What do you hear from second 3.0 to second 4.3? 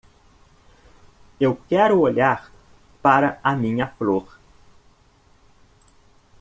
para a minha flor.